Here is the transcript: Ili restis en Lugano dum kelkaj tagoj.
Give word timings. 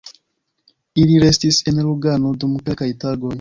Ili 1.03 1.19
restis 1.23 1.59
en 1.73 1.83
Lugano 1.89 2.33
dum 2.45 2.57
kelkaj 2.65 2.91
tagoj. 3.07 3.29